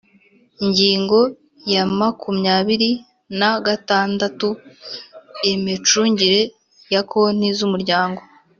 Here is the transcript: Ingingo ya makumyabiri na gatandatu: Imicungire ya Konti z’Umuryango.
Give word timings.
Ingingo 0.63 1.19
ya 1.73 1.83
makumyabiri 1.99 2.91
na 3.39 3.51
gatandatu: 3.65 4.47
Imicungire 5.53 6.41
ya 6.93 7.01
Konti 7.11 7.49
z’Umuryango. 7.57 8.21